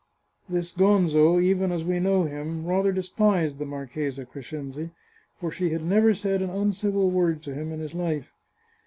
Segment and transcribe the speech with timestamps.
[0.49, 4.89] This Gonzo, even as we know him, rather despised the Marchesa Crescenzi,
[5.39, 8.31] for she had never said an uncivil word to him in his life.